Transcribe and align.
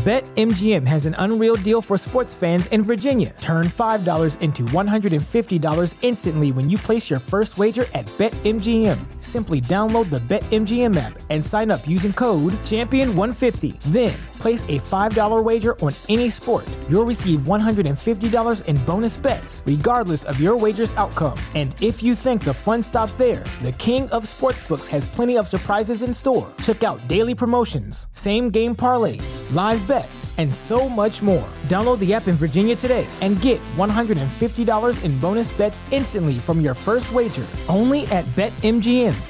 BetMGM 0.00 0.86
has 0.86 1.04
an 1.04 1.14
unreal 1.18 1.56
deal 1.56 1.82
for 1.82 1.98
sports 1.98 2.32
fans 2.32 2.68
in 2.68 2.82
Virginia. 2.82 3.36
Turn 3.40 3.66
$5 3.66 4.40
into 4.40 4.62
$150 4.62 5.94
instantly 6.00 6.52
when 6.52 6.70
you 6.70 6.78
place 6.78 7.10
your 7.10 7.18
first 7.18 7.58
wager 7.58 7.84
at 7.92 8.06
BetMGM. 8.16 8.98
Simply 9.20 9.60
download 9.60 10.08
the 10.08 10.20
BetMGM 10.20 10.96
app 10.96 11.18
and 11.28 11.44
sign 11.44 11.70
up 11.70 11.86
using 11.86 12.14
code 12.14 12.54
Champion150. 12.54 13.78
Then 13.92 14.16
place 14.38 14.62
a 14.68 14.78
$5 14.78 15.44
wager 15.44 15.78
on 15.80 15.92
any 16.08 16.30
sport. 16.30 16.64
You'll 16.90 17.04
receive 17.04 17.42
$150 17.42 18.64
in 18.64 18.76
bonus 18.84 19.16
bets, 19.16 19.62
regardless 19.64 20.24
of 20.24 20.40
your 20.40 20.56
wager's 20.56 20.92
outcome. 20.94 21.38
And 21.54 21.72
if 21.80 22.02
you 22.02 22.16
think 22.16 22.42
the 22.42 22.52
fun 22.52 22.82
stops 22.82 23.14
there, 23.14 23.44
the 23.62 23.70
King 23.78 24.10
of 24.10 24.24
Sportsbooks 24.24 24.88
has 24.88 25.06
plenty 25.06 25.38
of 25.38 25.46
surprises 25.46 26.02
in 26.02 26.12
store. 26.12 26.50
Check 26.64 26.82
out 26.82 27.06
daily 27.06 27.36
promotions, 27.36 28.08
same 28.10 28.50
game 28.50 28.74
parlays, 28.74 29.46
live 29.54 29.86
bets, 29.86 30.36
and 30.36 30.52
so 30.52 30.88
much 30.88 31.22
more. 31.22 31.48
Download 31.68 32.00
the 32.00 32.12
app 32.12 32.26
in 32.26 32.34
Virginia 32.34 32.74
today 32.74 33.06
and 33.20 33.40
get 33.40 33.60
$150 33.76 35.04
in 35.04 35.20
bonus 35.20 35.52
bets 35.52 35.84
instantly 35.92 36.34
from 36.34 36.60
your 36.60 36.74
first 36.74 37.12
wager 37.12 37.46
only 37.68 38.04
at 38.08 38.24
BetMGM. 38.34 39.29